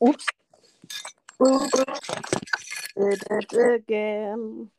[0.00, 0.26] Oops.
[2.96, 4.70] Did it again.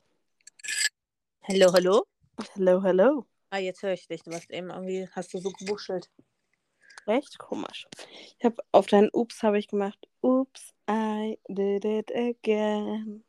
[1.44, 2.04] Hallo, hallo.
[2.56, 3.26] Hello, hello.
[3.52, 4.24] Ah, jetzt höre ich dich.
[4.24, 6.10] Du warst eben irgendwie, hast du so gewuschelt.
[7.06, 7.88] Recht komisch.
[8.38, 10.08] Ich habe auf deinen Oops habe ich gemacht.
[10.22, 13.26] Oops, I did it again.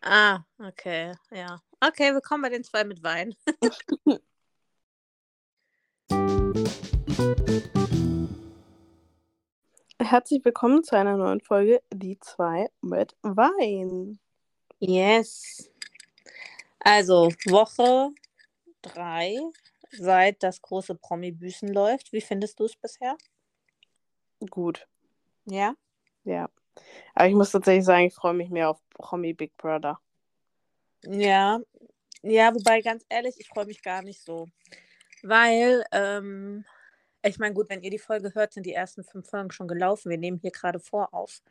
[0.00, 1.60] Ah, okay, ja.
[1.80, 3.34] Okay, willkommen bei den zwei mit Wein.
[10.02, 14.18] Herzlich willkommen zu einer neuen Folge Die zwei mit Wein.
[14.80, 15.70] Yes.
[16.80, 18.10] Also, Woche
[18.82, 19.38] drei,
[19.92, 22.12] seit das große Promi-Büßen läuft.
[22.12, 23.16] Wie findest du es bisher?
[24.50, 24.86] Gut,
[25.46, 25.74] Ja?
[26.24, 26.50] ja.
[27.14, 30.00] Aber ich muss tatsächlich sagen, ich freue mich mehr auf Promi Big Brother.
[31.06, 31.60] Ja.
[32.22, 34.48] Ja, wobei, ganz ehrlich, ich freue mich gar nicht so.
[35.22, 36.64] Weil, ähm,
[37.28, 40.10] ich meine, gut, wenn ihr die Folge hört, sind die ersten fünf Folgen schon gelaufen.
[40.10, 41.42] Wir nehmen hier gerade vor auf.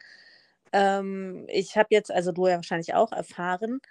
[0.71, 3.81] Ähm, ich habe jetzt, also du ja wahrscheinlich auch erfahren,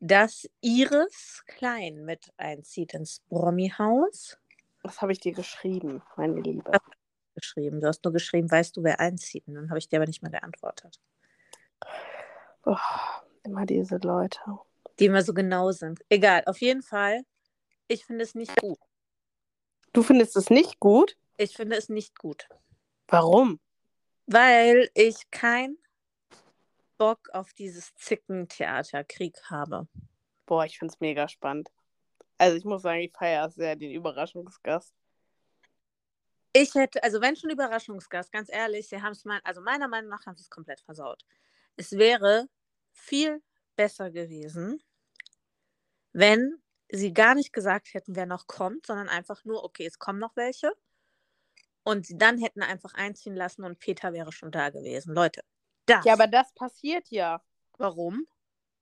[0.00, 4.38] dass Iris Klein mit einzieht ins Promi-Haus.
[4.82, 6.72] Was habe ich dir geschrieben, meine Liebe?
[7.34, 7.80] Geschrieben.
[7.80, 9.46] Du hast nur geschrieben, weißt du, wer einzieht?
[9.46, 11.00] Und dann habe ich dir aber nicht mehr geantwortet.
[12.64, 12.76] Oh,
[13.44, 14.40] immer diese Leute.
[14.98, 16.00] Die immer so genau sind.
[16.08, 17.22] Egal, auf jeden Fall.
[17.88, 18.78] Ich finde es nicht gut.
[19.92, 21.16] Du findest es nicht gut?
[21.40, 22.50] Ich finde es nicht gut.
[23.08, 23.60] Warum?
[24.26, 25.78] Weil ich keinen
[26.98, 29.88] Bock auf dieses Zickentheaterkrieg habe.
[30.44, 31.70] Boah, ich finde es mega spannend.
[32.36, 34.94] Also ich muss sagen, ich feiere sehr den Überraschungsgast.
[36.52, 40.10] Ich hätte, also wenn schon Überraschungsgast, ganz ehrlich, sie haben es mal, also meiner Meinung
[40.10, 41.24] nach haben sie es komplett versaut.
[41.74, 42.50] Es wäre
[42.92, 43.42] viel
[43.76, 44.82] besser gewesen,
[46.12, 50.18] wenn sie gar nicht gesagt hätten, wer noch kommt, sondern einfach nur, okay, es kommen
[50.18, 50.70] noch welche.
[51.82, 55.14] Und sie dann hätten einfach einziehen lassen und Peter wäre schon da gewesen.
[55.14, 55.42] Leute,
[55.86, 56.04] das.
[56.04, 57.42] Ja, aber das passiert ja,
[57.78, 58.26] warum?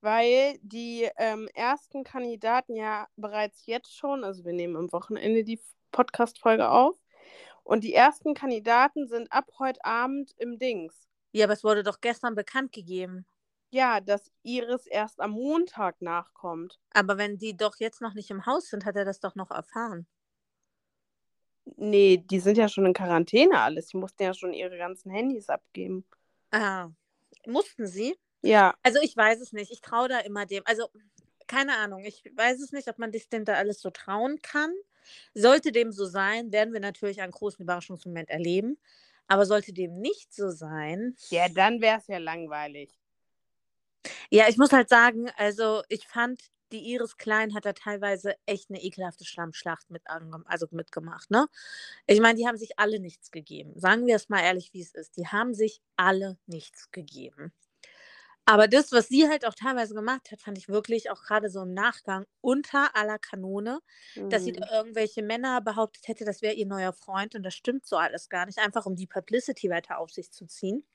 [0.01, 5.61] weil die ähm, ersten Kandidaten ja bereits jetzt schon, also wir nehmen am Wochenende die
[5.91, 6.97] Podcast-Folge auf,
[7.65, 11.09] und die ersten Kandidaten sind ab heute Abend im Dings.
[11.33, 13.27] Ja, aber es wurde doch gestern bekannt gegeben.
[13.71, 16.79] Ja, dass Iris erst am Montag nachkommt.
[16.95, 19.51] Aber wenn die doch jetzt noch nicht im Haus sind, hat er das doch noch
[19.51, 20.07] erfahren.
[21.77, 23.89] Nee, die sind ja schon in Quarantäne alles.
[23.89, 26.05] Die mussten ja schon ihre ganzen Handys abgeben.
[26.51, 26.89] Ah,
[27.47, 28.17] mussten sie?
[28.43, 29.71] Ja, Also ich weiß es nicht.
[29.73, 30.63] Ich traue da immer dem.
[30.67, 30.89] Also
[31.47, 32.05] keine Ahnung.
[32.05, 34.73] Ich weiß es nicht, ob man sich denn da alles so trauen kann.
[35.35, 38.79] Sollte dem so sein, werden wir natürlich einen großen Überraschungsmoment erleben.
[39.27, 42.99] Aber sollte dem nicht so sein, ja, dann wäre es ja langweilig.
[44.31, 46.43] ja, ich muss halt sagen, also ich fand,
[46.73, 51.49] die Iris Klein hat da teilweise echt eine ekelhafte Schlammschlacht mit also mitgemacht, ne?
[52.07, 53.73] Ich meine, die haben sich alle nichts gegeben.
[53.79, 55.17] Sagen wir es mal ehrlich, wie es ist.
[55.17, 57.53] Die haben sich alle nichts gegeben.
[58.47, 61.63] Aber das, was sie halt auch teilweise gemacht hat, fand ich wirklich auch gerade so
[61.63, 63.81] im Nachgang unter aller Kanone,
[64.31, 64.59] dass sie Mhm.
[64.59, 68.29] da irgendwelche Männer behauptet hätte, das wäre ihr neuer Freund und das stimmt so alles
[68.31, 70.87] gar nicht, einfach um die Publicity weiter auf sich zu ziehen.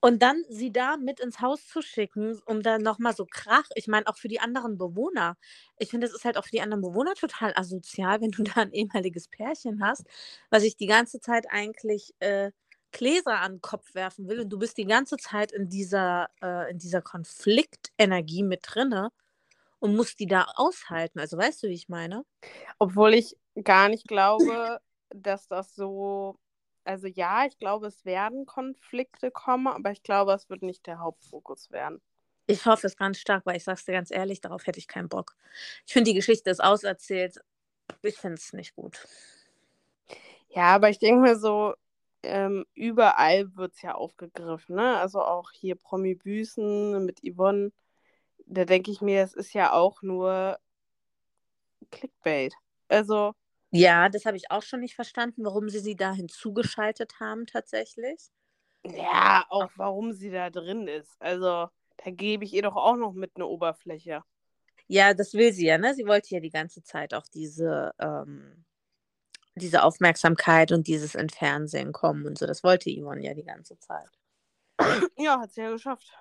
[0.00, 3.86] Und dann sie da mit ins Haus zu schicken, um dann nochmal so Krach, ich
[3.86, 5.36] meine auch für die anderen Bewohner.
[5.78, 8.62] Ich finde, es ist halt auch für die anderen Bewohner total asozial, wenn du da
[8.62, 10.04] ein ehemaliges Pärchen hast,
[10.50, 12.50] was sich die ganze Zeit eigentlich äh,
[12.92, 16.70] Gläser an den Kopf werfen will und du bist die ganze Zeit in dieser, äh,
[16.70, 19.10] in dieser Konfliktenergie mit drinne
[19.80, 21.20] und musst die da aushalten.
[21.20, 22.24] Also weißt du, wie ich meine?
[22.78, 26.38] Obwohl ich gar nicht glaube, dass das so.
[26.90, 30.98] Also ja, ich glaube, es werden Konflikte kommen, aber ich glaube, es wird nicht der
[30.98, 32.00] Hauptfokus werden.
[32.48, 35.08] Ich hoffe es ganz stark, weil ich sag's dir ganz ehrlich, darauf hätte ich keinen
[35.08, 35.36] Bock.
[35.86, 37.38] Ich finde, die Geschichte ist auserzählt.
[38.02, 39.06] Ich finde es nicht gut.
[40.48, 41.74] Ja, aber ich denke mir so,
[42.24, 44.98] ähm, überall wird es ja aufgegriffen, ne?
[44.98, 47.70] Also auch hier Promi Büßen mit Yvonne.
[48.46, 50.58] Da denke ich mir, es ist ja auch nur
[51.92, 52.52] Clickbait.
[52.88, 53.34] Also,
[53.72, 58.30] Ja, das habe ich auch schon nicht verstanden, warum sie sie da hinzugeschaltet haben tatsächlich.
[58.84, 61.16] ja, auch warum sie da drin ist.
[61.20, 61.68] Also,
[61.98, 64.22] da gebe ich ihr doch auch noch mit eine Oberfläche.
[64.88, 65.94] Ja, das will sie ja, ne?
[65.94, 68.64] Sie wollte ja die ganze Zeit auch diese, ähm,
[69.56, 72.46] diese Aufmerksamkeit und dieses in Fernsehen kommen und so.
[72.46, 74.10] Das wollte Yvonne ja die ganze Zeit.
[75.16, 76.12] Ja, hat sie ja geschafft.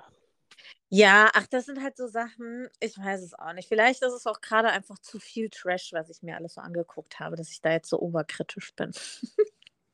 [0.89, 3.67] Ja, ach, das sind halt so Sachen, ich weiß es auch nicht.
[3.67, 7.19] Vielleicht ist es auch gerade einfach zu viel Trash, was ich mir alles so angeguckt
[7.19, 8.91] habe, dass ich da jetzt so oberkritisch bin.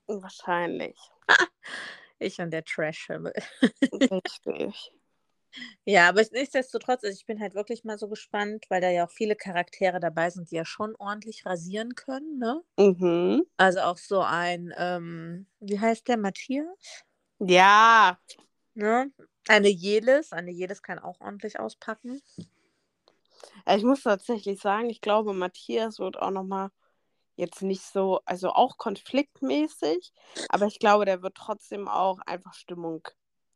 [0.08, 0.98] Wahrscheinlich.
[2.18, 3.34] Ich und der Trash-Himmel.
[3.92, 4.92] Richtig.
[5.86, 9.12] Ja, aber nichtsdestotrotz, also ich bin halt wirklich mal so gespannt, weil da ja auch
[9.12, 12.62] viele Charaktere dabei sind, die ja schon ordentlich rasieren können, ne?
[12.78, 13.46] Mhm.
[13.56, 17.06] Also auch so ein, ähm, wie heißt der, Matthias?
[17.40, 18.18] Ja,
[18.76, 19.10] Ne?
[19.48, 22.22] Eine Jelis, eine Jelis kann auch ordentlich auspacken.
[23.68, 26.70] Ich muss tatsächlich sagen, ich glaube, Matthias wird auch nochmal
[27.36, 30.14] jetzt nicht so, also auch konfliktmäßig,
[30.50, 33.08] aber ich glaube, der wird trotzdem auch einfach Stimmung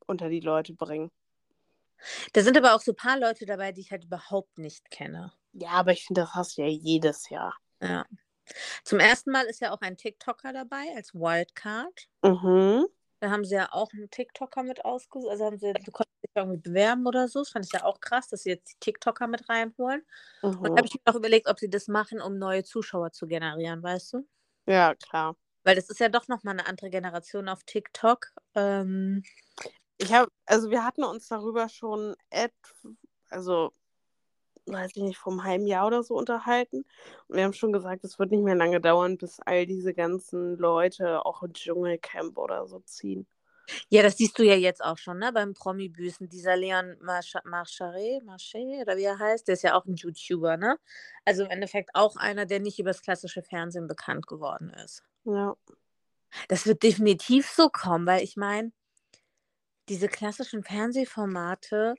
[0.05, 1.11] unter die Leute bringen.
[2.33, 5.33] Da sind aber auch so ein paar Leute dabei, die ich halt überhaupt nicht kenne.
[5.53, 7.55] Ja, aber ich finde, das hast du ja jedes Jahr.
[7.81, 8.05] Ja.
[8.83, 12.07] Zum ersten Mal ist ja auch ein TikToker dabei als Wildcard.
[12.23, 12.85] Mhm.
[13.19, 15.29] Da haben sie ja auch einen TikToker mit ausgesucht.
[15.29, 17.39] Also haben sie, du konntest dich irgendwie bewerben oder so.
[17.39, 20.05] Das fand ich ja auch krass, dass sie jetzt die TikToker mit reinholen.
[20.41, 20.59] Mhm.
[20.59, 23.27] Und da habe ich mir auch überlegt, ob sie das machen, um neue Zuschauer zu
[23.27, 24.27] generieren, weißt du?
[24.67, 25.35] Ja, klar.
[25.63, 28.27] Weil das ist ja doch nochmal eine andere Generation auf TikTok.
[28.55, 29.23] Ähm,
[29.97, 32.15] ich habe, also wir hatten uns darüber schon,
[33.29, 33.73] also
[34.71, 36.85] weiß ich nicht, vom halben Jahr oder so unterhalten.
[37.27, 40.57] Und wir haben schon gesagt, es wird nicht mehr lange dauern, bis all diese ganzen
[40.57, 43.27] Leute auch ins Dschungelcamp oder so ziehen.
[43.89, 45.31] Ja, das siehst du ja jetzt auch schon, ne?
[45.31, 46.27] Beim Promi-Büßen.
[46.29, 50.77] Dieser Leon Marchare, Marché, oder wie er heißt, der ist ja auch ein YouTuber, ne?
[51.25, 55.03] Also im Endeffekt auch einer, der nicht übers klassische Fernsehen bekannt geworden ist.
[55.25, 55.55] Ja.
[56.47, 58.71] Das wird definitiv so kommen, weil ich meine,
[59.87, 61.95] diese klassischen Fernsehformate,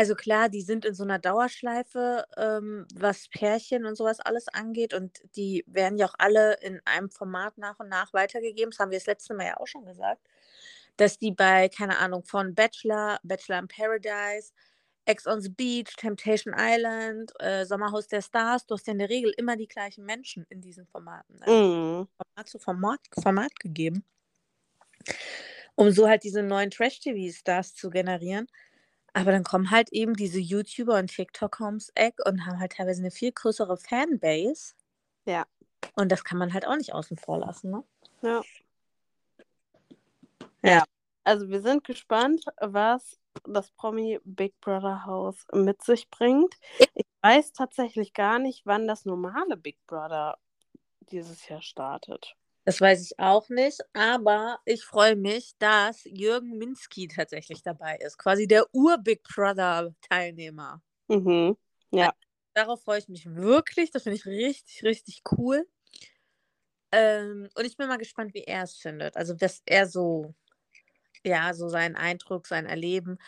[0.00, 4.94] also klar, die sind in so einer Dauerschleife, ähm, was Pärchen und sowas alles angeht.
[4.94, 8.70] Und die werden ja auch alle in einem Format nach und nach weitergegeben.
[8.70, 10.26] Das haben wir das letzte Mal ja auch schon gesagt.
[10.96, 14.54] Dass die bei, keine Ahnung, von Bachelor, Bachelor in Paradise,
[15.04, 19.10] Ex on the Beach, Temptation Island, äh, Sommerhaus der Stars, du hast ja in der
[19.10, 21.36] Regel immer die gleichen Menschen in diesen Formaten.
[21.40, 21.46] Ne?
[21.46, 22.08] Mhm.
[22.16, 24.02] Format zu Format, Format gegeben.
[25.74, 28.46] Um so halt diese neuen Trash-TV-Stars zu generieren.
[29.12, 33.02] Aber dann kommen halt eben diese YouTuber und TikToker ums Eck und haben halt teilweise
[33.02, 34.74] eine viel größere Fanbase.
[35.24, 35.46] Ja.
[35.96, 37.84] Und das kann man halt auch nicht außen vor lassen, ne?
[38.22, 38.42] Ja.
[40.62, 40.84] Ja.
[41.24, 46.54] Also wir sind gespannt, was das Promi Big Brother Haus mit sich bringt.
[46.94, 50.38] Ich weiß tatsächlich gar nicht, wann das normale Big Brother
[51.00, 52.36] dieses Jahr startet.
[52.66, 58.18] Das weiß ich auch nicht, aber ich freue mich, dass Jürgen Minsky tatsächlich dabei ist.
[58.18, 60.82] Quasi der Ur-Big Brother-Teilnehmer.
[61.08, 61.56] Mhm.
[61.90, 62.08] Ja.
[62.08, 62.16] Also,
[62.54, 63.90] darauf freue ich mich wirklich.
[63.90, 65.66] Das finde ich richtig, richtig cool.
[66.92, 69.16] Ähm, und ich bin mal gespannt, wie er es findet.
[69.16, 70.34] Also, dass er so,
[71.24, 73.18] ja, so seinen Eindruck, sein Erleben,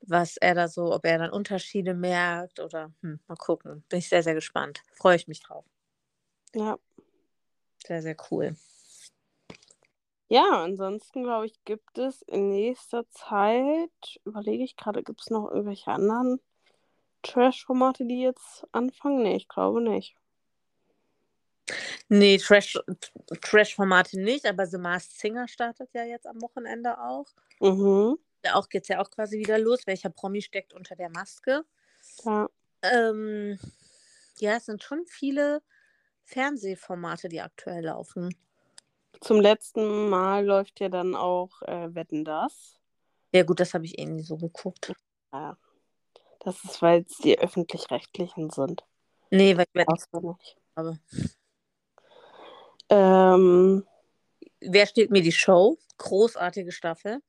[0.00, 3.84] was er da so, ob er dann Unterschiede merkt oder hm, mal gucken.
[3.88, 4.82] Bin ich sehr, sehr gespannt.
[4.94, 5.64] Freue ich mich drauf.
[6.54, 6.78] Ja.
[7.86, 8.56] Sehr, sehr cool.
[10.28, 13.90] Ja, ansonsten glaube ich, gibt es in nächster Zeit,
[14.24, 16.40] überlege ich gerade, gibt es noch irgendwelche anderen
[17.22, 19.22] Trash-Formate, die jetzt anfangen?
[19.22, 20.16] Nee, ich glaube nicht.
[22.08, 22.78] Nee, Trash,
[23.40, 27.26] Trash-Formate nicht, aber The Masked Singer startet ja jetzt am Wochenende auch.
[27.60, 28.18] Mhm.
[28.42, 29.86] Da auch geht es ja auch quasi wieder los.
[29.86, 31.64] Welcher Promi steckt unter der Maske?
[32.24, 32.48] Ja.
[32.82, 33.58] Ähm,
[34.38, 35.62] ja, es sind schon viele
[36.24, 38.34] Fernsehformate, die aktuell laufen.
[39.24, 42.78] Zum letzten Mal läuft ja dann auch äh, Wetten das.
[43.32, 44.92] Ja, gut, das habe ich eh nie so geguckt.
[45.32, 45.56] Ja.
[46.40, 48.84] Das ist, weil es die öffentlich-rechtlichen sind.
[49.30, 50.56] Nee, weil ich Wetten nicht.
[50.76, 50.98] habe.
[52.90, 53.86] Ähm,
[54.60, 55.78] Wer steht mir die Show?
[55.98, 57.22] Großartige Staffel.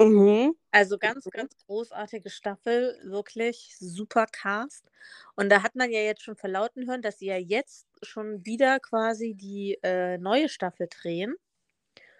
[0.00, 0.56] Mhm.
[0.70, 4.90] Also ganz, ganz großartige Staffel, wirklich super Cast.
[5.36, 8.80] Und da hat man ja jetzt schon verlauten hören, dass sie ja jetzt schon wieder
[8.80, 11.36] quasi die äh, neue Staffel drehen.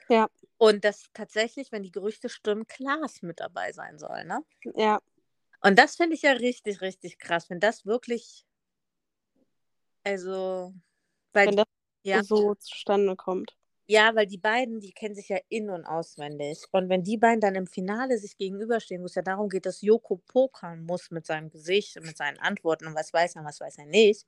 [0.08, 0.28] Ja.
[0.56, 4.44] Und dass tatsächlich, wenn die Gerüchte stimmen, Klaas mit dabei sein soll, ne?
[4.74, 5.00] Ja.
[5.60, 8.44] Und das finde ich ja richtig, richtig krass, wenn das wirklich,
[10.04, 10.74] also,
[11.32, 11.66] weil, wenn das
[12.02, 12.22] ja.
[12.22, 13.56] so zustande kommt.
[13.86, 16.64] Ja, weil die beiden, die kennen sich ja in- und auswendig.
[16.72, 19.82] Und wenn die beiden dann im Finale sich gegenüberstehen, wo es ja darum geht, dass
[19.82, 23.60] Joko pokern muss mit seinem Gesicht und mit seinen Antworten und was weiß er, was
[23.60, 24.26] weiß er nicht.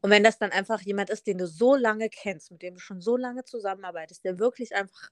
[0.00, 2.80] Und wenn das dann einfach jemand ist, den du so lange kennst, mit dem du
[2.80, 5.10] schon so lange zusammenarbeitest, der wirklich einfach,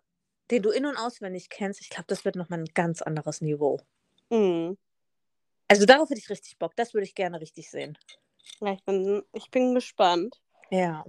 [0.50, 3.80] den du in- und auswendig kennst, ich glaube, das wird nochmal ein ganz anderes Niveau.
[4.30, 4.78] Mhm.
[5.68, 6.76] Also darauf hätte ich richtig Bock.
[6.76, 7.96] Das würde ich gerne richtig sehen.
[8.60, 10.40] Ja, ich bin, ich bin gespannt.
[10.70, 11.04] Ja.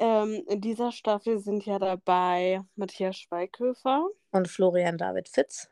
[0.00, 4.08] Ähm, in dieser Staffel sind ja dabei Matthias Schweighöfer.
[4.30, 5.68] Und Florian David Fitz.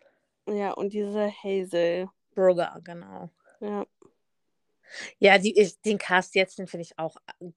[0.47, 2.11] Ja, und diese Hazel.
[2.35, 3.31] Brugger, genau.
[3.61, 3.87] Ja.
[5.19, 7.17] Ja, die, ich, den Cast jetzt, den finde ich auch,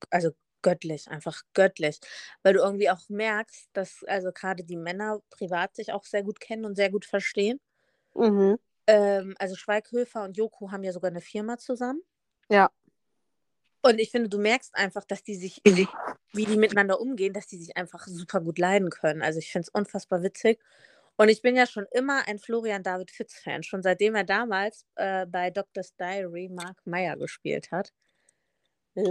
[0.10, 2.00] also göttlich, einfach göttlich.
[2.42, 6.40] Weil du irgendwie auch merkst, dass also gerade die Männer privat sich auch sehr gut
[6.40, 7.60] kennen und sehr gut verstehen.
[8.16, 8.58] Mhm.
[8.88, 12.02] Ähm, also Schweighöfer und Joko haben ja sogar eine Firma zusammen.
[12.50, 12.72] Ja.
[13.82, 17.58] Und ich finde, du merkst einfach, dass die sich, wie die miteinander umgehen, dass die
[17.58, 19.22] sich einfach super gut leiden können.
[19.22, 20.60] Also ich finde es unfassbar witzig.
[21.18, 25.26] Und ich bin ja schon immer ein Florian David Fitz-Fan, schon seitdem er damals äh,
[25.26, 27.94] bei Doctor's Diary Mark Meyer gespielt hat.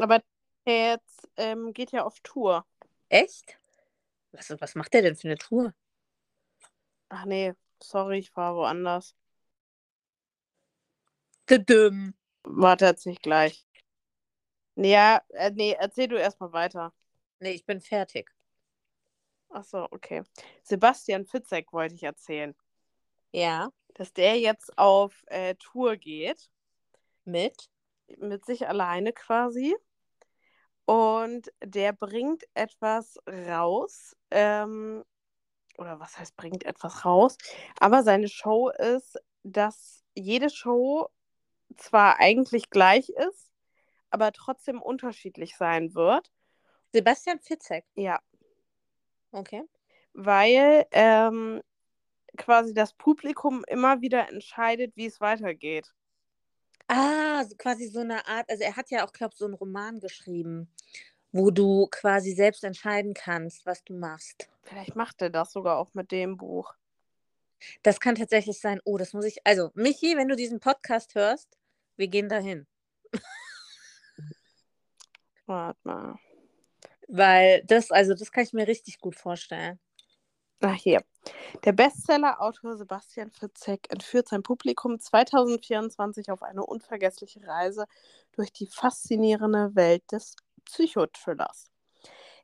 [0.01, 0.21] Aber
[0.67, 2.67] der jetzt ähm, geht ja auf Tour.
[3.09, 3.59] Echt?
[4.33, 5.75] Was, was macht der denn für eine Tour?
[7.09, 9.15] Ach nee, sorry, ich war woanders.
[11.49, 12.15] Düdüm.
[12.45, 13.67] Warte, erzähl ich gleich.
[14.83, 16.95] Ja, äh, nee, erzähl du erstmal weiter.
[17.39, 18.31] Nee, ich bin fertig.
[19.51, 20.23] Ach so, okay.
[20.63, 22.55] Sebastian Fitzek wollte ich erzählen.
[23.33, 23.71] Ja.
[23.95, 26.51] Dass der jetzt auf äh, Tour geht.
[27.25, 27.69] Mit?
[28.19, 29.77] Mit sich alleine quasi.
[30.87, 34.17] Und der bringt etwas raus.
[34.31, 35.05] Ähm,
[35.77, 37.37] oder was heißt, bringt etwas raus?
[37.79, 41.11] Aber seine Show ist, dass jede Show
[41.77, 43.50] zwar eigentlich gleich ist,
[44.11, 46.31] aber trotzdem unterschiedlich sein wird.
[46.93, 47.85] Sebastian Fitzek?
[47.95, 48.21] Ja.
[49.33, 49.63] Okay.
[50.13, 51.63] Weil ähm,
[52.37, 55.93] quasi das Publikum immer wieder entscheidet, wie es weitergeht.
[56.89, 60.01] Ah, quasi so eine Art, also er hat ja auch, glaube ich, so einen Roman
[60.01, 60.69] geschrieben,
[61.31, 64.49] wo du quasi selbst entscheiden kannst, was du machst.
[64.65, 66.75] Vielleicht macht er das sogar auch mit dem Buch.
[67.83, 68.81] Das kann tatsächlich sein.
[68.85, 69.47] Oh, das muss ich.
[69.47, 71.59] Also, Michi, wenn du diesen Podcast hörst,
[71.97, 72.67] wir gehen dahin.
[75.51, 76.15] Warte mal.
[77.09, 79.81] Weil das, also das kann ich mir richtig gut vorstellen.
[80.61, 81.03] Ach, hier.
[81.65, 87.87] Der Bestseller-Autor Sebastian Fitzek entführt sein Publikum 2024 auf eine unvergessliche Reise
[88.31, 91.73] durch die faszinierende Welt des Psychothrillers.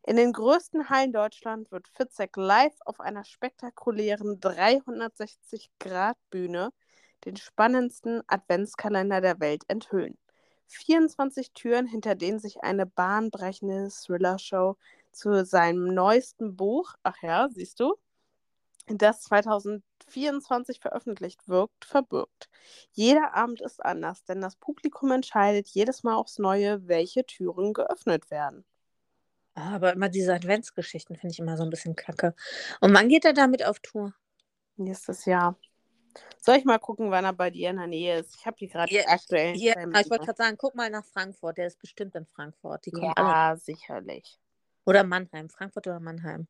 [0.03, 6.73] In den größten Hallen Deutschlands wird Fitzek live auf einer spektakulären 360-Grad-Bühne
[7.25, 10.19] den spannendsten Adventskalender der Welt enthüllen.
[10.69, 14.77] 24 Türen, hinter denen sich eine bahnbrechende Thriller-Show
[15.13, 17.97] zu seinem neuesten Buch, ach ja, siehst du,
[18.87, 22.49] das 2024 veröffentlicht wirkt, verbirgt.
[22.93, 28.31] Jeder Abend ist anders, denn das Publikum entscheidet jedes Mal aufs Neue, welche Türen geöffnet
[28.31, 28.65] werden.
[29.55, 32.35] Aber immer diese Adventsgeschichten finde ich immer so ein bisschen kacke.
[32.81, 34.15] Und wann geht er damit auf Tour?
[34.77, 35.57] Nächstes Jahr.
[36.41, 38.37] Soll ich mal gucken, wann er bei dir in der Nähe ist?
[38.37, 39.57] Ich habe die gerade Ja, aktuell.
[39.57, 41.59] Ja, ich wollte gerade sagen, guck mal nach Frankfurt.
[41.59, 42.87] Der ist bestimmt in Frankfurt.
[42.87, 43.29] Die kommen alle.
[43.29, 44.39] Ja, sicherlich.
[44.85, 45.49] Oder Mannheim.
[45.49, 46.47] Frankfurt oder Mannheim.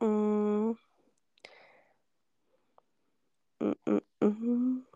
[0.00, 0.76] Mm.
[3.60, 4.86] Mm, mm, mm.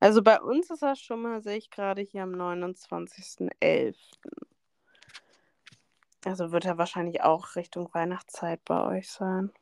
[0.00, 3.96] Also bei uns ist das schon mal, sehe ich gerade hier am 29.11.
[6.24, 9.52] Also wird er wahrscheinlich auch Richtung Weihnachtszeit bei euch sein.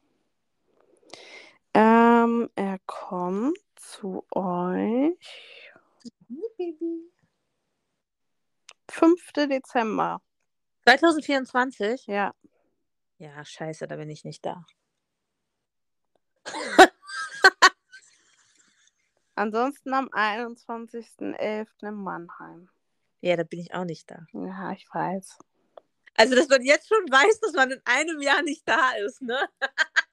[1.78, 5.18] Ähm, er kommt zu euch
[8.88, 9.33] 5.
[9.35, 10.23] Dezember.
[10.85, 12.06] 2024?
[12.06, 12.35] Ja.
[13.18, 14.64] Ja, scheiße, da bin ich nicht da.
[19.35, 21.66] Ansonsten am 21.11.
[21.83, 22.71] in Mannheim.
[23.21, 24.25] Ja, da bin ich auch nicht da.
[24.33, 25.37] Ja, ich weiß.
[26.14, 29.47] Also, dass man jetzt schon weiß, dass man in einem Jahr nicht da ist, ne?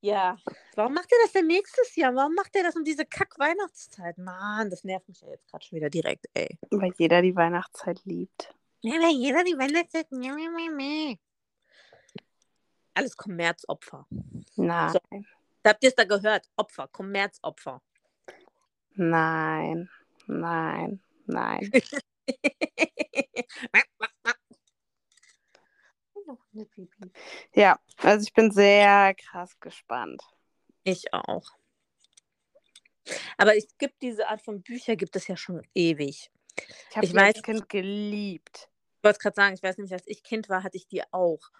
[0.00, 0.36] ja.
[0.74, 2.14] Warum macht er das denn nächstes Jahr?
[2.14, 4.18] Warum macht er das um diese Kack-Weihnachtszeit?
[4.18, 6.58] Mann, das nervt mich ja jetzt gerade schon wieder direkt, ey.
[6.70, 8.54] Weil jeder die Weihnachtszeit liebt.
[8.80, 10.06] Ja, weil jeder die Weihnachtszeit.
[12.94, 14.06] Alles Kommerzopfer.
[14.56, 14.92] Nein.
[14.92, 14.98] So.
[15.64, 16.48] Habt ihr es da gehört?
[16.56, 17.82] Opfer, Kommerzopfer.
[18.94, 19.88] Nein.
[20.26, 21.00] Nein.
[21.26, 21.70] Nein.
[27.54, 30.22] Ja, also ich bin sehr krass gespannt.
[30.84, 31.46] Ich auch.
[33.36, 36.30] Aber es gibt diese Art von Bücher, gibt es ja schon ewig.
[36.90, 38.68] Ich habe Ich die als Kind geliebt.
[38.98, 41.50] Ich wollte gerade sagen, ich weiß nicht, als ich Kind war, hatte ich die auch.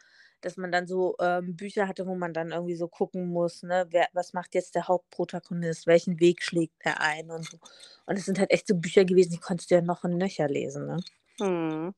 [0.40, 3.86] Dass man dann so ähm, Bücher hatte, wo man dann irgendwie so gucken muss, ne,
[3.90, 7.58] wer, was macht jetzt der Hauptprotagonist, welchen Weg schlägt er ein und so.
[8.06, 10.48] Und es sind halt echt so Bücher gewesen, die konntest du ja noch und nöcher
[10.48, 11.00] lesen, ne?
[11.40, 11.94] Hm.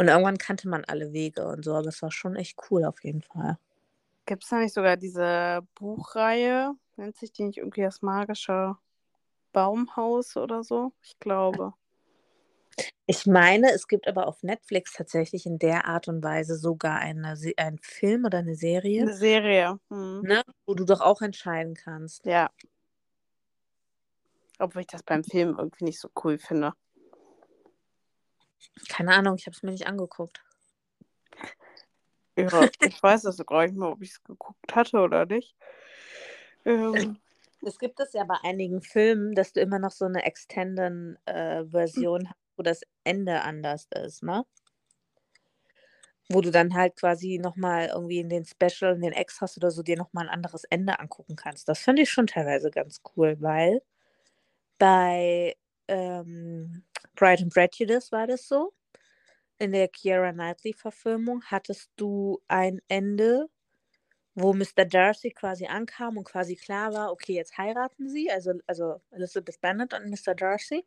[0.00, 3.04] Und irgendwann kannte man alle Wege und so, aber es war schon echt cool auf
[3.04, 3.58] jeden Fall.
[4.24, 6.72] Gibt es da nicht sogar diese Buchreihe?
[6.96, 8.78] Nennt sich die nicht irgendwie das magische
[9.52, 10.94] Baumhaus oder so?
[11.02, 11.74] Ich glaube.
[13.04, 17.36] Ich meine, es gibt aber auf Netflix tatsächlich in der Art und Weise sogar eine,
[17.58, 19.78] einen Film oder eine Serie, Eine Serie.
[19.90, 20.22] Hm.
[20.22, 22.24] ne, wo du doch auch entscheiden kannst.
[22.24, 22.48] Ja.
[24.58, 26.72] Obwohl ich das beim Film irgendwie nicht so cool finde.
[28.88, 30.42] Keine Ahnung, ich habe es mir nicht angeguckt.
[32.36, 35.54] Ja, ich weiß das gar nicht mehr, ob ich es geguckt hatte oder nicht.
[36.64, 37.18] Ähm,
[37.62, 42.38] Es gibt es ja bei einigen Filmen, dass du immer noch so eine Extended-Version hast,
[42.56, 44.44] wo das Ende anders ist, ne?
[46.30, 49.82] wo du dann halt quasi nochmal irgendwie in den Special, in den Extras oder so
[49.82, 51.68] dir nochmal ein anderes Ende angucken kannst.
[51.68, 53.82] Das fand ich schon teilweise ganz cool, weil
[54.78, 55.56] bei
[55.88, 56.84] ähm,
[57.16, 58.72] Pride and Prejudice war das so.
[59.58, 63.48] In der Keira Knightley-Verfilmung hattest du ein Ende,
[64.34, 64.86] wo Mr.
[64.86, 69.92] Darcy quasi ankam und quasi klar war, okay, jetzt heiraten sie, also, also Elizabeth Bennet
[69.92, 70.34] und Mr.
[70.34, 70.86] Darcy.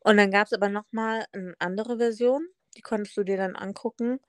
[0.00, 4.20] Und dann gab es aber nochmal eine andere Version, die konntest du dir dann angucken,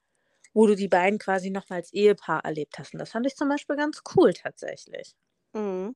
[0.53, 2.93] wo du die beiden quasi nochmal als Ehepaar erlebt hast.
[2.93, 5.15] Und das fand ich zum Beispiel ganz cool tatsächlich.
[5.53, 5.95] Mhm.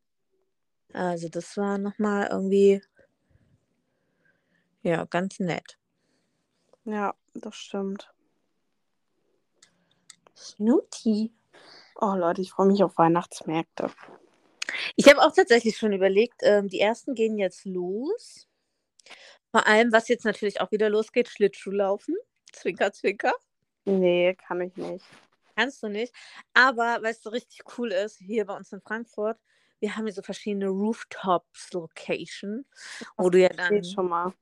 [0.93, 2.81] Also das war nochmal irgendwie,
[4.83, 5.77] ja, ganz nett.
[6.85, 8.13] Ja, das stimmt.
[10.35, 11.33] Snooty.
[11.95, 13.89] Oh Leute, ich freue mich auf Weihnachtsmärkte.
[14.95, 18.47] Ich habe auch tatsächlich schon überlegt, ähm, die ersten gehen jetzt los.
[19.51, 22.15] Vor allem, was jetzt natürlich auch wieder losgeht, Schlittschuhlaufen.
[22.51, 23.33] Zwinker, zwinker.
[23.85, 25.05] Nee, kann ich nicht.
[25.55, 26.13] Kannst du nicht.
[26.53, 29.37] Aber, weißt du, richtig cool ist, hier bei uns in Frankfurt,
[29.79, 32.65] wir haben hier so verschiedene Rooftops-Location,
[33.17, 33.83] wo du ja dann.
[33.83, 34.33] Schon mal.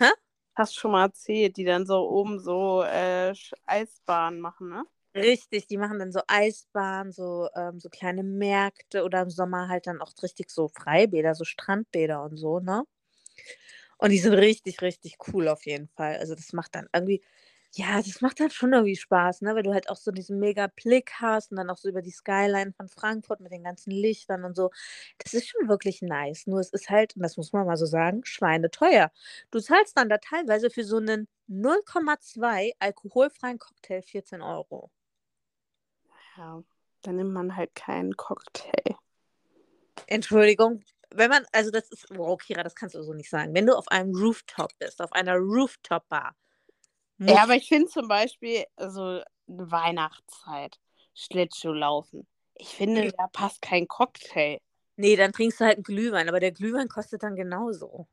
[0.00, 0.10] Hä?
[0.54, 3.32] Hast schon mal erzählt, die dann so oben so äh,
[3.66, 4.84] Eisbahnen machen, ne?
[5.14, 9.86] Richtig, die machen dann so Eisbahnen, so, ähm, so kleine Märkte oder im Sommer halt
[9.86, 12.84] dann auch richtig so Freibäder, so Strandbäder und so, ne?
[13.98, 16.16] Und die sind richtig, richtig cool auf jeden Fall.
[16.18, 17.22] Also das macht dann irgendwie,
[17.74, 19.54] ja, das macht dann schon irgendwie Spaß, ne?
[19.54, 22.10] Weil du halt auch so diesen mega Blick hast und dann auch so über die
[22.10, 24.70] Skyline von Frankfurt mit den ganzen Lichtern und so.
[25.18, 26.46] Das ist schon wirklich nice.
[26.46, 29.10] Nur es ist halt, und das muss man mal so sagen, schweineteuer.
[29.50, 34.90] Du zahlst dann da teilweise für so einen 0,2 alkoholfreien Cocktail 14 Euro.
[36.36, 36.62] Ja,
[37.02, 38.96] dann nimmt man halt keinen Cocktail.
[40.06, 43.54] Entschuldigung, wenn man, also das ist, wow, Kira, das kannst du so nicht sagen.
[43.54, 46.34] Wenn du auf einem Rooftop bist, auf einer Rooftop-Bar,
[47.18, 50.78] Ja, aber ich finde zum Beispiel so Weihnachtszeit,
[51.14, 52.26] Schlittschuhlaufen.
[52.54, 54.58] Ich finde, da passt kein Cocktail.
[54.96, 58.08] nee, dann trinkst du halt einen Glühwein, aber der Glühwein kostet dann genauso.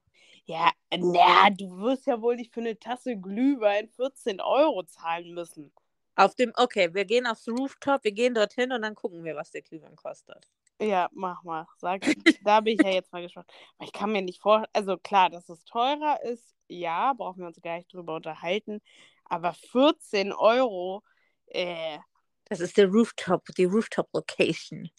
[0.46, 5.72] Ja, na, du wirst ja wohl nicht für eine Tasse Glühwein 14 Euro zahlen müssen.
[6.16, 9.52] Auf dem, okay, wir gehen aufs Rooftop, wir gehen dorthin und dann gucken wir, was
[9.52, 10.48] der Glühwein kostet.
[10.80, 11.68] Ja, mach mal.
[11.78, 12.02] Sag,
[12.44, 13.52] da bin ich ja jetzt mal gespannt.
[13.82, 17.62] Ich kann mir nicht vor, also klar, dass es teurer ist, ja, brauchen wir uns
[17.62, 18.82] gar nicht drüber unterhalten.
[19.26, 21.04] Aber 14 Euro,
[21.48, 22.00] äh,
[22.46, 24.90] Das ist der Rooftop, die Rooftop-Location.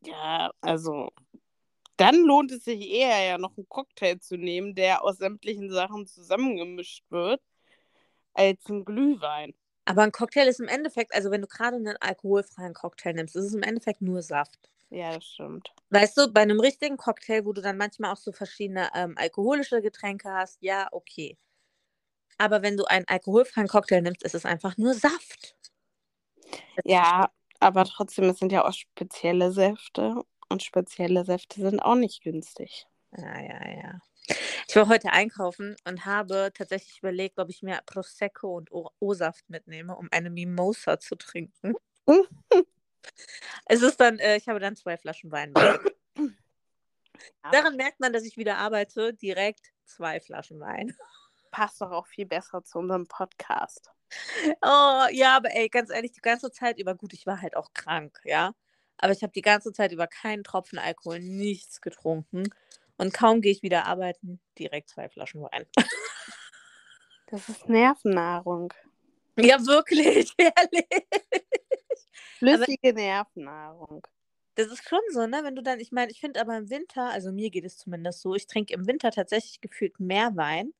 [0.00, 1.10] ja, also
[1.96, 6.06] dann lohnt es sich eher ja noch einen Cocktail zu nehmen, der aus sämtlichen Sachen
[6.06, 7.42] zusammengemischt wird,
[8.34, 9.54] als ein Glühwein.
[9.84, 13.44] Aber ein Cocktail ist im Endeffekt, also wenn du gerade einen alkoholfreien Cocktail nimmst, ist
[13.46, 14.70] es im Endeffekt nur Saft.
[14.90, 15.72] Ja, das stimmt.
[15.90, 19.82] Weißt du, bei einem richtigen Cocktail, wo du dann manchmal auch so verschiedene ähm, alkoholische
[19.82, 21.36] Getränke hast, ja, okay.
[22.38, 25.56] Aber wenn du einen alkoholfreien Cocktail nimmst, ist es einfach nur Saft.
[26.84, 32.22] Ja, aber trotzdem, es sind ja auch spezielle Säfte und spezielle Säfte sind auch nicht
[32.22, 32.86] günstig.
[33.16, 34.00] Ja, ja, ja.
[34.68, 38.70] Ich war heute einkaufen und habe tatsächlich überlegt, ob ich mir Prosecco und
[39.00, 41.74] O-Saft mitnehme, um eine Mimosa zu trinken.
[43.66, 45.52] es ist dann, äh, ich habe dann zwei Flaschen Wein.
[47.52, 50.96] Daran merkt man, dass ich wieder arbeite, direkt zwei Flaschen Wein.
[51.50, 53.90] Passt doch auch viel besser zu unserem Podcast.
[54.62, 57.72] Oh, ja, aber ey, ganz ehrlich, die ganze Zeit über, gut, ich war halt auch
[57.72, 58.52] krank, ja.
[58.98, 62.48] Aber ich habe die ganze Zeit über keinen Tropfen Alkohol, nichts getrunken.
[62.98, 65.66] Und kaum gehe ich wieder arbeiten, direkt zwei Flaschen Wein.
[67.28, 68.72] Das ist Nervennahrung.
[69.36, 71.06] Ja, wirklich, ehrlich.
[72.38, 74.06] Flüssige Nervennahrung.
[74.56, 75.40] Das ist schon so, ne?
[75.42, 78.20] Wenn du dann, ich meine, ich finde aber im Winter, also mir geht es zumindest
[78.20, 80.72] so, ich trinke im Winter tatsächlich gefühlt mehr Wein.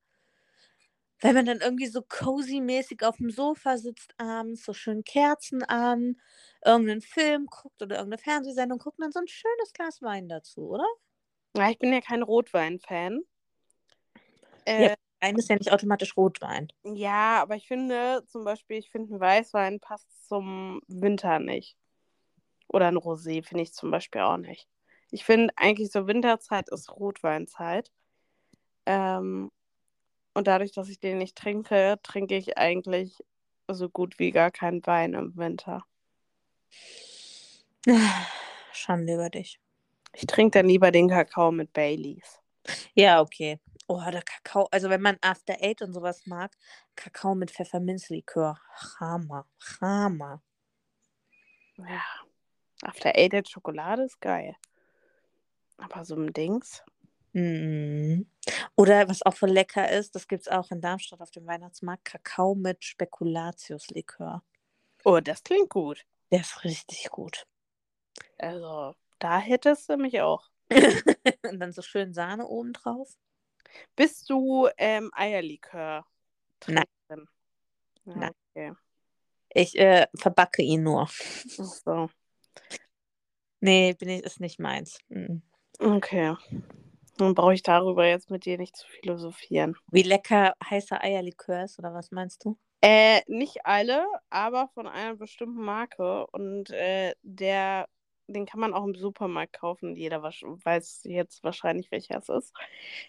[1.21, 6.21] Weil man dann irgendwie so cozy-mäßig auf dem Sofa sitzt abends, so schön Kerzen an,
[6.64, 10.87] irgendeinen Film guckt oder irgendeine Fernsehsendung guckt dann so ein schönes Glas Wein dazu, oder?
[11.57, 13.23] Ja, ich bin ja kein Rotwein-Fan.
[14.69, 14.95] Ja.
[15.20, 16.68] Wein ist ja nicht automatisch Rotwein.
[16.85, 21.76] ja, aber ich finde zum Beispiel, ich finde ein Weißwein passt zum Winter nicht.
[22.68, 24.68] Oder ein Rosé finde ich zum Beispiel auch nicht.
[25.11, 27.92] Ich finde eigentlich so Winterzeit ist Rotweinzeit.
[28.87, 29.50] Ähm,
[30.35, 33.24] und dadurch, dass ich den nicht trinke, trinke ich eigentlich
[33.68, 35.85] so gut wie gar keinen Wein im Winter.
[38.72, 39.59] Schande über dich.
[40.12, 42.40] Ich trinke dann lieber den Kakao mit Baileys.
[42.94, 43.61] Ja, okay.
[43.88, 46.53] Oh, der Kakao, also wenn man After Eight und sowas mag,
[46.96, 48.59] Kakao mit Pfefferminzlikör.
[48.99, 49.46] Hammer,
[49.81, 50.42] Hammer.
[51.79, 52.03] Ja.
[52.83, 54.57] After Eight Schokolade ist geil.
[55.79, 56.83] Aber so ein Dings.
[57.33, 58.27] Mhm.
[58.77, 62.05] Oder was auch voll lecker ist, das gibt es auch in Darmstadt auf dem Weihnachtsmarkt,
[62.05, 64.42] Kakao mit Spekulatiuslikör.
[65.05, 66.05] Oh, das klingt gut.
[66.31, 67.46] Der ist richtig gut.
[68.38, 70.49] Also, da hättest du mich auch.
[71.49, 73.16] Und dann so schön Sahne oben drauf.
[73.94, 76.05] Bist du ähm, Eierlikör?
[76.66, 76.85] Nein.
[77.09, 77.16] Ja,
[78.05, 78.33] Nein.
[78.55, 78.72] Okay.
[79.55, 81.02] Ich äh, verbacke ihn nur.
[81.02, 82.11] Ach so.
[83.61, 84.98] Nee, bin ich, ist nicht meins.
[85.09, 85.42] Mhm.
[85.79, 86.37] Okay.
[87.16, 89.74] Dann brauche ich darüber jetzt mit dir nicht zu philosophieren.
[89.90, 92.59] Wie lecker heißer Eierlikör ist, oder was meinst du?
[92.83, 96.26] Äh, nicht alle, aber von einer bestimmten Marke.
[96.29, 97.88] Und äh, der,
[98.27, 99.97] den kann man auch im Supermarkt kaufen.
[99.97, 102.55] Jeder weiß jetzt wahrscheinlich, welcher es ist.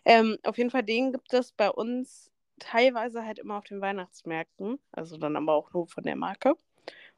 [0.05, 4.79] Ähm, auf jeden Fall, den gibt es bei uns teilweise halt immer auf den Weihnachtsmärkten.
[4.91, 6.55] Also dann aber auch nur von der Marke.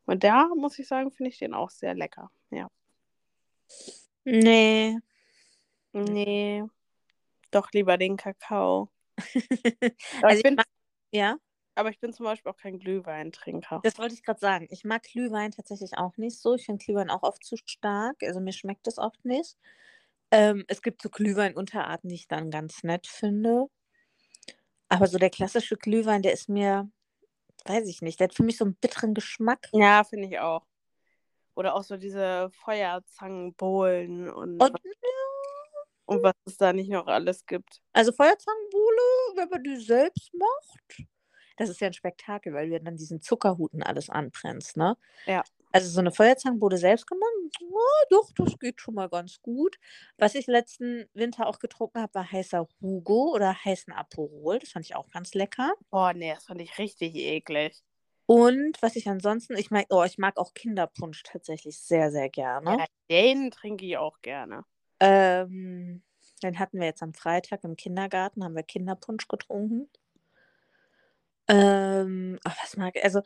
[0.06, 2.32] Und da muss ich sagen, finde ich den auch sehr lecker.
[2.50, 2.70] Ja.
[4.26, 4.98] Nee.
[5.92, 6.64] Nee,
[7.52, 8.90] doch lieber den Kakao.
[10.22, 10.64] Also ich ich
[11.12, 11.38] ja,
[11.76, 13.80] aber ich bin zum Beispiel auch kein Glühweintrinker.
[13.84, 14.68] das wollte ich gerade sagen.
[14.70, 16.56] Ich mag Glühwein tatsächlich auch nicht so.
[16.56, 18.18] Ich finde Glühwein auch oft zu stark.
[18.24, 19.58] Also mir schmeckt das oft nicht.
[20.32, 23.66] Ähm, es gibt so Glühwein-Unterarten, die ich dann ganz nett finde.
[24.90, 26.90] Aber so der klassische Glühwein, der ist mir,
[27.66, 29.70] weiß ich nicht, der hat für mich so einen bitteren Geschmack.
[29.72, 30.66] Ja, finde ich auch.
[31.56, 34.80] Oder auch so diese Feuerzangenbowlen und, Und
[36.06, 37.82] und was es da nicht noch alles gibt.
[37.94, 41.08] also Feuerzangenbowle, wenn man die selbst macht,
[41.60, 44.98] das ist ja ein Spektakel, weil du dann diesen Zuckerhuten alles anbrennst, ne?
[45.26, 45.44] Ja.
[45.72, 49.78] Also so eine Feuerzangenbowle selbst gemacht, ja, doch, das geht schon mal ganz gut.
[50.18, 54.58] Was ich letzten Winter auch getrunken habe, war heißer Hugo oder heißen Aperol.
[54.60, 55.74] Das fand ich auch ganz lecker.
[55.92, 57.84] Boah, nee, das fand ich richtig eklig.
[58.26, 62.78] Und was ich ansonsten, ich mag, oh, ich mag auch Kinderpunsch tatsächlich sehr, sehr gerne.
[62.78, 64.66] Ja, den trinke ich auch gerne.
[65.00, 66.04] Ähm,
[66.44, 69.90] den hatten wir jetzt am Freitag im Kindergarten, haben wir Kinderpunsch getrunken.
[71.50, 73.22] Ähm, ach, was mag, also,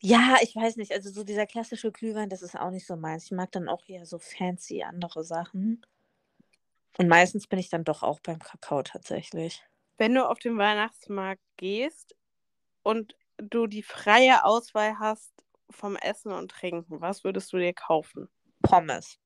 [0.00, 3.26] ja, ich weiß nicht, also so dieser klassische Glühwein, das ist auch nicht so meins.
[3.26, 5.82] Ich mag dann auch eher so fancy andere Sachen.
[6.98, 9.62] Und meistens bin ich dann doch auch beim Kakao tatsächlich.
[9.98, 12.14] Wenn du auf den Weihnachtsmarkt gehst
[12.82, 15.32] und du die freie Auswahl hast
[15.70, 18.28] vom Essen und Trinken, was würdest du dir kaufen?
[18.62, 19.18] Pommes.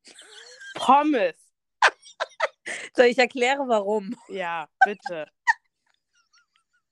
[0.75, 1.35] Pommes.
[2.97, 4.17] So, ich erkläre warum.
[4.29, 5.27] Ja, bitte.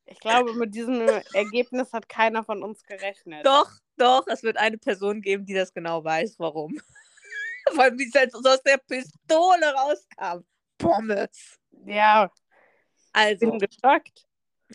[0.06, 1.00] Ich glaube, mit diesem
[1.32, 3.44] Ergebnis hat keiner von uns gerechnet.
[3.46, 6.78] Doch, doch, es wird eine Person geben, die das genau weiß, warum.
[7.74, 10.44] Vor allem, wie es so aus der Pistole rauskam.
[10.76, 11.58] Pommes.
[11.86, 12.30] Ja,
[13.12, 14.26] Also, bin geschockt.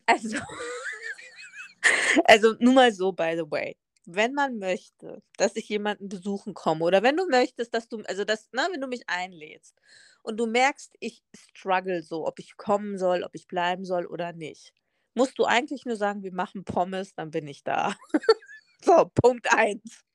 [0.05, 0.37] also,
[2.25, 3.77] also nur mal so, by the way.
[4.05, 8.23] Wenn man möchte, dass ich jemanden besuchen komme oder wenn du möchtest, dass du, also
[8.25, 9.79] das, ne, wenn du mich einlädst
[10.23, 14.33] und du merkst, ich struggle so, ob ich kommen soll, ob ich bleiben soll oder
[14.33, 14.73] nicht,
[15.19, 17.93] musst du eigentlich nur sagen, wir machen Pommes, dann bin ich da.
[18.81, 20.05] so, Punkt eins.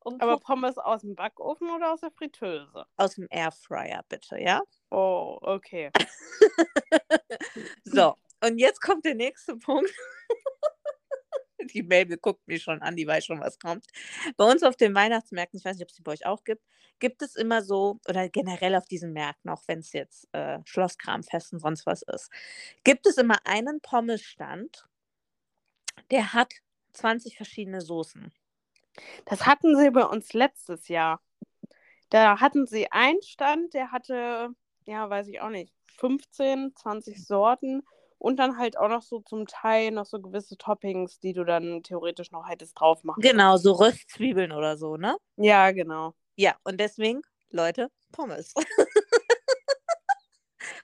[0.00, 2.84] Und Aber Punkt Pommes aus dem Backofen oder aus der Fritteuse?
[2.96, 4.60] aus dem Airfryer, bitte, ja?
[4.90, 5.90] Oh, okay.
[7.84, 9.90] So, und jetzt kommt der nächste Punkt.
[11.74, 13.86] Die Mabel guckt mich schon an, die weiß schon, was kommt.
[14.36, 16.62] Bei uns auf den Weihnachtsmärkten, ich weiß nicht, ob es die bei euch auch gibt,
[16.98, 21.52] gibt es immer so, oder generell auf diesen Märkten, auch wenn es jetzt äh, Schlosskramfest
[21.52, 22.30] und sonst was ist,
[22.84, 24.86] gibt es immer einen Pommesstand,
[26.10, 26.52] der hat
[26.92, 28.32] 20 verschiedene Soßen.
[29.24, 31.22] Das hatten sie bei uns letztes Jahr.
[32.10, 34.50] Da hatten sie einen Stand, der hatte,
[34.84, 37.82] ja, weiß ich auch nicht, 15, 20 Sorten
[38.20, 41.82] und dann halt auch noch so zum Teil noch so gewisse Toppings, die du dann
[41.82, 43.22] theoretisch noch hättest drauf machen.
[43.22, 45.16] Genau, so Röstzwiebeln oder so, ne?
[45.36, 46.14] Ja, genau.
[46.36, 48.54] Ja, und deswegen, Leute, Pommes.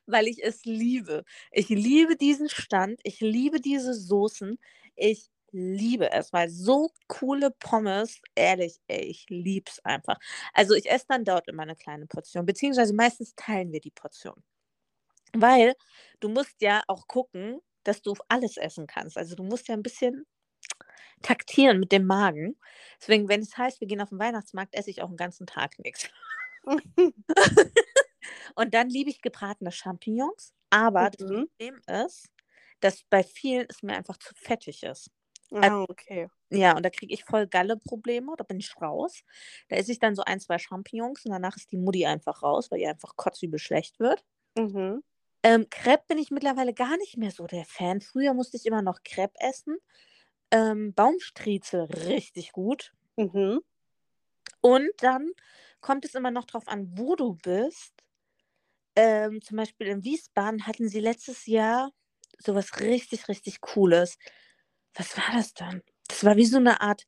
[0.07, 1.25] Weil ich es liebe.
[1.51, 3.01] Ich liebe diesen Stand.
[3.03, 4.59] Ich liebe diese Soßen.
[4.94, 10.18] Ich liebe es, weil so coole Pommes, ehrlich, ey, ich liebe es einfach.
[10.53, 14.42] Also ich esse dann dort immer eine kleine Portion, beziehungsweise meistens teilen wir die Portion.
[15.35, 15.75] Weil
[16.21, 19.17] du musst ja auch gucken, dass du alles essen kannst.
[19.19, 20.27] Also du musst ja ein bisschen
[21.23, 22.57] taktieren mit dem Magen.
[23.01, 25.79] Deswegen, wenn es heißt, wir gehen auf den Weihnachtsmarkt, esse ich auch einen ganzen Tag
[25.79, 26.09] nichts.
[28.55, 31.47] Und dann liebe ich gebratene Champignons, aber das Mhm.
[31.49, 32.29] Problem ist,
[32.81, 35.11] dass bei vielen es mir einfach zu fettig ist.
[35.61, 36.29] Ah, okay.
[36.51, 39.23] Ja, und da kriege ich voll Galle-Probleme, da bin ich raus.
[39.69, 42.71] Da esse ich dann so ein, zwei Champignons und danach ist die Mutti einfach raus,
[42.71, 44.25] weil ihr einfach kotzübel schlecht wird.
[44.57, 45.01] Mhm.
[45.42, 48.01] Ähm, Crepe bin ich mittlerweile gar nicht mehr so der Fan.
[48.01, 49.79] Früher musste ich immer noch Crepe essen.
[50.51, 52.92] Ähm, Baumstriezel richtig gut.
[53.16, 53.61] Mhm.
[54.61, 55.31] Und dann
[55.81, 57.92] kommt es immer noch drauf an, wo du bist.
[58.96, 61.92] Ähm, zum Beispiel in Wiesbaden hatten sie letztes Jahr
[62.38, 64.18] sowas richtig, richtig Cooles.
[64.94, 65.83] Was war das dann?
[66.09, 67.05] Das war wie so eine Art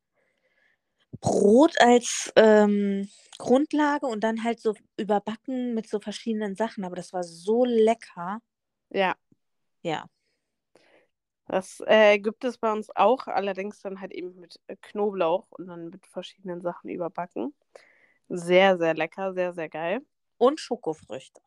[1.21, 6.83] Brot als ähm, Grundlage und dann halt so überbacken mit so verschiedenen Sachen.
[6.85, 8.41] Aber das war so lecker.
[8.89, 9.15] Ja,
[9.83, 10.05] Ja.
[11.47, 15.67] das äh, gibt es bei uns auch, allerdings dann halt eben mit äh, Knoblauch und
[15.67, 17.55] dann mit verschiedenen Sachen überbacken.
[18.29, 20.01] Sehr, sehr lecker, sehr, sehr geil.
[20.37, 21.41] Und Schokofrüchte.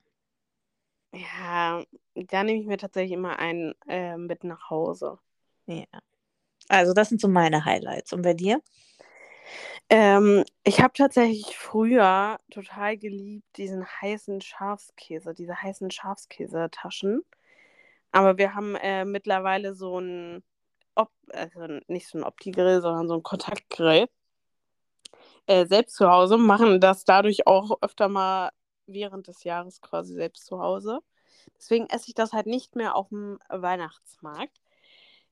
[1.15, 5.19] Ja, da nehme ich mir tatsächlich immer einen äh, mit nach Hause.
[5.67, 5.85] Ja.
[6.69, 8.13] Also das sind so meine Highlights.
[8.13, 8.63] Und bei dir?
[9.89, 17.25] Ähm, ich habe tatsächlich früher total geliebt diesen heißen Schafskäse, diese heißen Schafskäsetaschen.
[18.13, 20.43] Aber wir haben äh, mittlerweile so ein,
[20.95, 24.09] Op also nicht so ein Opti-Grill, sondern so ein Kontaktgrill
[25.47, 28.51] äh, selbst zu Hause, machen das dadurch auch öfter mal
[28.87, 31.01] während des Jahres quasi selbst zu Hause.
[31.57, 34.61] Deswegen esse ich das halt nicht mehr auf dem Weihnachtsmarkt.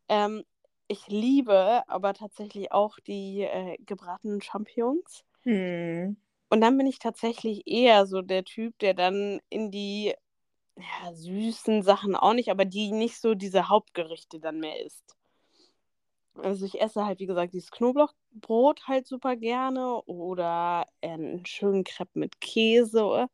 [0.09, 0.45] Ähm,
[0.91, 5.25] ich liebe aber tatsächlich auch die äh, gebratenen Champignons.
[5.43, 6.17] Hm.
[6.49, 10.15] Und dann bin ich tatsächlich eher so der Typ, der dann in die
[10.77, 15.17] ja, süßen Sachen auch nicht, aber die nicht so diese Hauptgerichte dann mehr isst.
[16.35, 22.19] Also ich esse halt, wie gesagt, dieses Knoblauchbrot halt super gerne oder einen schönen Crepe
[22.19, 23.29] mit Käse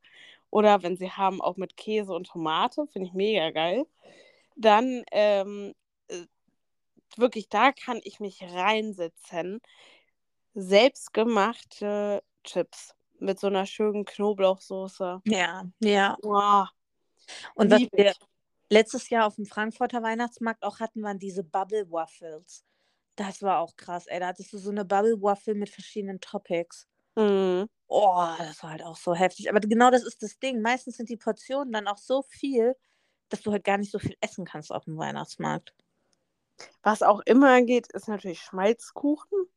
[0.51, 3.87] oder wenn sie haben, auch mit Käse und Tomate, finde ich mega geil.
[4.57, 5.86] Dann ähm, äh,
[7.17, 9.61] wirklich, da kann ich mich reinsetzen.
[10.55, 15.23] Selbstgemachte Chips mit so einer schönen Knoblauchsoße.
[15.25, 16.17] Ja, ja.
[16.23, 16.69] Wow,
[17.55, 18.15] Und was wir
[18.71, 22.65] letztes Jahr auf dem Frankfurter Weihnachtsmarkt auch hatten, waren diese Bubble Waffles.
[23.17, 24.21] Das war auch krass, ey.
[24.21, 26.87] Da hattest du so eine Bubble Waffle mit verschiedenen Topics.
[27.17, 27.67] Mhm.
[27.89, 29.49] Oh, das war halt auch so heftig.
[29.49, 30.61] Aber genau das ist das Ding.
[30.61, 32.75] Meistens sind die Portionen dann auch so viel,
[33.29, 35.75] dass du halt gar nicht so viel essen kannst auf dem Weihnachtsmarkt.
[36.83, 39.49] Was auch immer geht, ist natürlich Schmalzkuchen.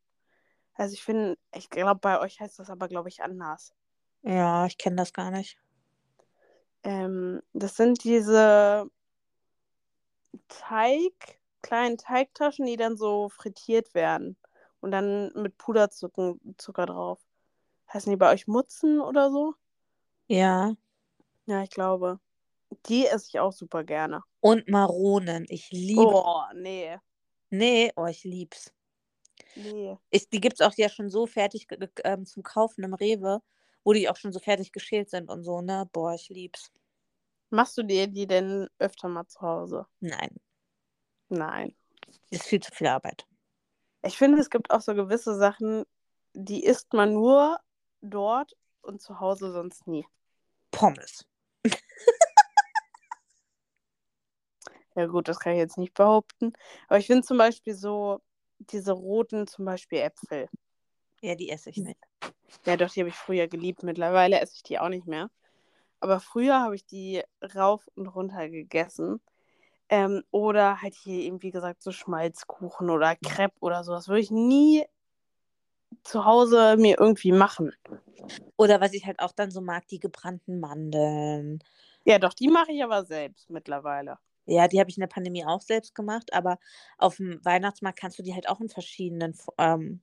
[0.76, 3.74] Also ich finde, ich glaube, bei euch heißt das aber, glaube ich, anders.
[4.22, 5.58] Ja, ich kenne das gar nicht.
[6.84, 8.90] Ähm, das sind diese
[10.48, 14.38] Teig, kleinen Teigtaschen, die dann so frittiert werden.
[14.82, 17.20] Und dann mit Puderzucker Zucker drauf.
[17.92, 19.56] Heißen die bei euch Mutzen oder so?
[20.28, 20.76] Ja.
[21.46, 22.20] Ja, ich glaube.
[22.88, 24.24] Die esse ich auch super gerne.
[24.42, 25.46] Und Maronen.
[25.50, 26.02] Ich liebe.
[26.02, 26.98] Oh, nee.
[27.50, 28.72] Nee, oh, ich lieb's.
[29.56, 29.98] Nee.
[30.12, 31.68] Ich, die gibt's auch ja schon so fertig
[32.04, 33.42] ähm, zum Kaufen im Rewe,
[33.84, 35.90] wo die auch schon so fertig geschält sind und so, ne?
[35.92, 36.72] Boah, ich lieb's.
[37.50, 39.88] Machst du dir die denn öfter mal zu Hause?
[40.00, 40.36] Nein,
[41.30, 41.76] Nein.
[42.30, 43.26] ist viel zu viel Arbeit.
[44.04, 45.84] Ich finde, es gibt auch so gewisse Sachen,
[46.34, 47.60] die isst man nur
[48.02, 50.06] dort und zu Hause sonst nie.
[50.72, 51.26] Pommes.
[55.00, 56.52] Ja gut, das kann ich jetzt nicht behaupten.
[56.90, 58.20] Aber ich finde zum Beispiel so
[58.58, 60.50] diese roten, zum Beispiel Äpfel.
[61.22, 61.98] Ja, die esse ich nicht.
[62.66, 63.82] Ja, doch, die habe ich früher geliebt.
[63.82, 65.32] Mittlerweile esse ich die auch nicht mehr.
[66.02, 67.24] Aber früher habe ich die
[67.56, 69.22] rauf und runter gegessen.
[69.88, 74.10] Ähm, oder halt hier eben, wie gesagt, so Schmalzkuchen oder Crepe oder sowas.
[74.10, 74.84] Würde ich nie
[76.04, 77.72] zu Hause mir irgendwie machen.
[78.58, 81.64] Oder was ich halt auch dann so mag, die gebrannten Mandeln.
[82.04, 84.18] Ja, doch, die mache ich aber selbst mittlerweile.
[84.50, 86.60] Ja, die habe ich in der Pandemie auch selbst gemacht, aber
[86.98, 90.02] auf dem Weihnachtsmarkt kannst du die halt auch in verschiedenen ähm,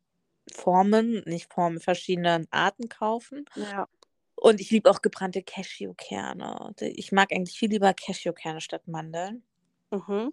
[0.52, 3.44] Formen, nicht Formen, verschiedenen Arten kaufen.
[3.56, 3.88] Ja.
[4.36, 6.74] Und ich liebe auch gebrannte Cashewkerne.
[6.80, 9.42] Ich mag eigentlich viel lieber Cashewkerne statt Mandeln.
[9.90, 10.32] Mhm.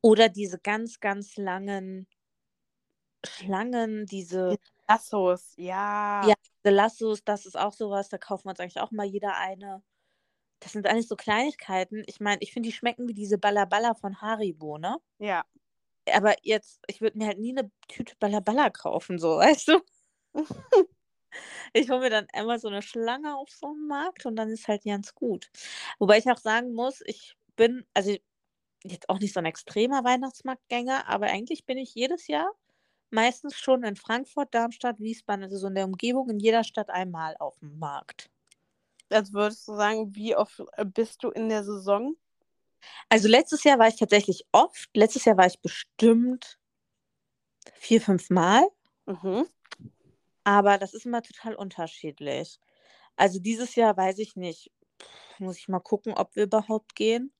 [0.00, 2.06] Oder diese ganz, ganz langen
[3.24, 6.26] Schlangen, diese Lassos, ja.
[6.26, 6.34] Ja.
[6.42, 9.82] diese Lassos, das ist auch sowas, da kaufen wir uns eigentlich auch mal jeder eine.
[10.62, 12.04] Das sind eigentlich so Kleinigkeiten.
[12.06, 14.96] Ich meine, ich finde, die schmecken wie diese Balla von Haribo, ne?
[15.18, 15.44] Ja.
[16.12, 19.80] Aber jetzt, ich würde mir halt nie eine Tüte Balla kaufen, so, weißt du?
[21.72, 24.68] Ich hole mir dann einmal so eine Schlange auf so einem Markt und dann ist
[24.68, 25.50] halt ganz gut.
[25.98, 28.14] Wobei ich auch sagen muss, ich bin, also
[28.84, 32.52] jetzt auch nicht so ein extremer Weihnachtsmarktgänger, aber eigentlich bin ich jedes Jahr
[33.12, 37.36] meistens schon in Frankfurt, Darmstadt, Wiesbaden, also so in der Umgebung, in jeder Stadt einmal
[37.38, 38.31] auf dem Markt.
[39.12, 42.16] Also würdest du sagen, wie oft äh, bist du in der Saison?
[43.08, 44.88] Also letztes Jahr war ich tatsächlich oft.
[44.94, 46.58] Letztes Jahr war ich bestimmt
[47.74, 48.66] vier, fünf Mal.
[49.06, 49.46] Mhm.
[50.44, 52.58] Aber das ist immer total unterschiedlich.
[53.16, 54.72] Also dieses Jahr weiß ich nicht.
[55.00, 57.32] Pff, Muss ich mal gucken, ob wir überhaupt gehen.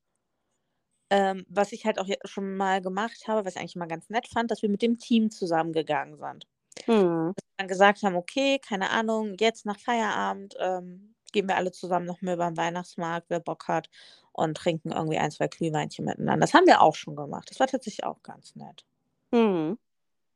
[1.11, 4.27] Ähm, was ich halt auch schon mal gemacht habe, was ich eigentlich mal ganz nett
[4.29, 6.47] fand, dass wir mit dem Team zusammengegangen sind.
[6.87, 7.35] Hm.
[7.59, 12.23] Dann gesagt haben, okay, keine Ahnung, jetzt nach Feierabend ähm, gehen wir alle zusammen noch
[12.23, 13.91] mal über den Weihnachtsmarkt, wer Bock hat,
[14.33, 16.41] und trinken irgendwie ein, zwei Glühweinchen miteinander.
[16.41, 17.51] Das haben wir auch schon gemacht.
[17.51, 18.85] Das war tatsächlich auch ganz nett.
[19.33, 19.79] Hm.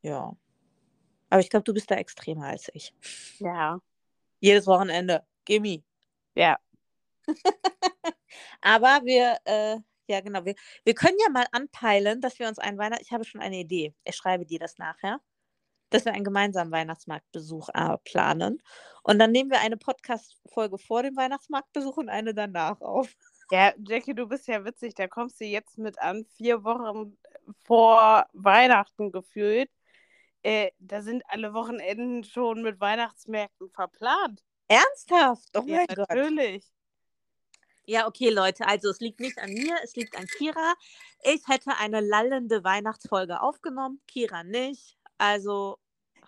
[0.03, 0.37] Ja.
[1.31, 2.95] Aber ich glaube, du bist da extremer als ich.
[3.39, 3.81] Ja.
[4.41, 5.25] Jedes Wochenende.
[5.45, 5.83] Gimme.
[6.35, 6.59] Ja.
[8.61, 9.79] Aber wir, äh,
[10.09, 10.55] ja genau, wir,
[10.85, 13.05] wir können ja mal anpeilen, dass wir uns einen Weihnachts...
[13.07, 13.95] Ich habe schon eine Idee.
[14.05, 15.21] Ich schreibe dir das nachher.
[15.91, 18.63] Dass wir einen gemeinsamen Weihnachtsmarktbesuch äh, planen.
[19.03, 23.15] Und dann nehmen wir eine Podcast-Folge vor dem Weihnachtsmarktbesuch und eine danach auf.
[23.51, 24.95] Ja, Jackie, du bist ja witzig.
[24.95, 27.17] Da kommst du jetzt mit an, vier Wochen
[27.65, 29.71] vor Weihnachten gefühlt.
[30.43, 34.43] Äh, da sind alle Wochenenden schon mit Weihnachtsmärkten verplant.
[34.69, 35.49] Ernsthaft?
[35.57, 36.09] Oh Ja, mein Gott.
[36.09, 36.65] natürlich.
[37.85, 38.67] Ja, okay, Leute.
[38.67, 40.75] Also es liegt nicht an mir, es liegt an Kira.
[41.23, 44.96] Ich hätte eine lallende Weihnachtsfolge aufgenommen, Kira nicht.
[45.19, 45.79] Also,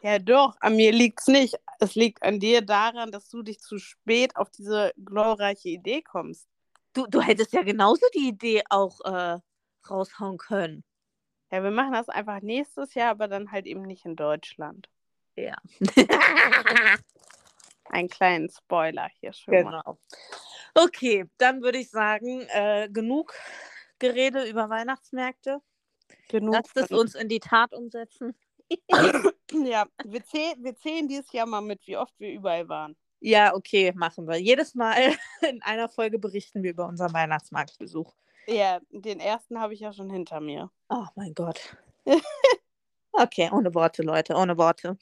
[0.03, 1.57] Ja, doch, an mir liegt es nicht.
[1.81, 6.48] Es liegt an dir daran, dass du dich zu spät auf diese glorreiche Idee kommst.
[6.94, 9.38] du, du hättest ja genauso die Idee auch äh,
[9.88, 10.85] raushauen können.
[11.51, 14.88] Ja, wir machen das einfach nächstes Jahr, aber dann halt eben nicht in Deutschland.
[15.35, 15.57] Ja.
[17.90, 19.62] Einen kleinen Spoiler hier schon mal.
[19.62, 19.98] genau.
[20.74, 23.33] Okay, dann würde ich sagen, äh, genug
[23.98, 25.61] Gerede über Weihnachtsmärkte.
[26.29, 26.55] Genug.
[26.55, 28.37] Lasst es uns in die Tat umsetzen.
[29.50, 32.96] Ja, wir zählen, wir zählen dieses Jahr mal mit, wie oft wir überall waren.
[33.20, 34.37] Ja, okay, machen wir.
[34.37, 34.94] Jedes Mal
[35.48, 38.14] in einer Folge berichten wir über unseren Weihnachtsmarktbesuch.
[38.46, 40.70] Ja, den ersten habe ich ja schon hinter mir.
[40.88, 41.76] Oh mein Gott.
[43.20, 44.96] Okay, ohne Worte, Leute, ohne Worte.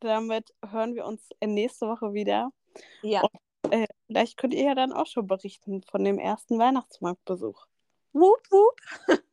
[0.00, 2.52] Damit hören wir uns nächste Woche wieder.
[3.00, 3.22] Ja.
[3.70, 7.66] Äh, vielleicht könnt ihr ja dann auch schon berichten von dem ersten Weihnachtsmarktbesuch.
[8.12, 8.76] Wup, wup.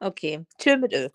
[0.00, 1.08] okay, tschö mit Ö.